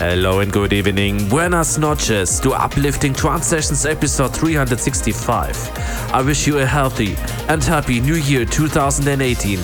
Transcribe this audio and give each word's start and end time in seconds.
Hello 0.00 0.40
and 0.40 0.50
good 0.50 0.72
evening. 0.72 1.28
Buenas 1.28 1.76
noches 1.76 2.40
to 2.40 2.52
Uplifting 2.52 3.12
Trance 3.12 3.46
Sessions 3.46 3.84
episode 3.84 4.34
365. 4.34 6.10
I 6.14 6.22
wish 6.22 6.46
you 6.46 6.60
a 6.60 6.64
healthy 6.64 7.16
and 7.50 7.62
happy 7.62 8.00
new 8.00 8.14
year 8.14 8.46
2018. 8.46 9.58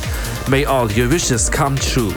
May 0.50 0.66
all 0.66 0.92
your 0.92 1.08
wishes 1.08 1.48
come 1.48 1.74
true. 1.76 2.12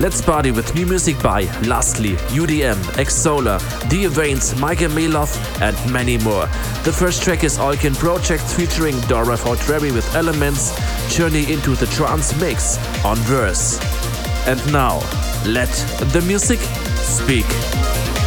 Let's 0.00 0.20
party 0.20 0.50
with 0.50 0.74
new 0.74 0.86
music 0.86 1.22
by 1.22 1.42
Lostly, 1.62 2.16
UDM, 2.34 2.82
Exouler, 2.96 3.60
The 3.88 4.06
Avains, 4.06 4.58
Michael 4.58 4.90
Milov, 4.90 5.30
and 5.60 5.92
many 5.92 6.18
more. 6.18 6.46
The 6.82 6.92
first 6.92 7.22
track 7.22 7.44
is 7.44 7.58
Alcyone 7.58 7.94
Project 7.94 8.42
featuring 8.42 8.98
Dora 9.02 9.36
Foldvary 9.36 9.94
with 9.94 10.16
Elements, 10.16 10.74
Journey 11.16 11.52
into 11.52 11.76
the 11.76 11.86
Trance 11.86 12.34
Mix 12.40 12.76
on 13.04 13.18
Verse. 13.18 13.78
And 14.48 14.60
now, 14.72 14.98
let 15.46 15.70
the 16.10 16.24
music 16.26 16.58
speak. 17.02 18.21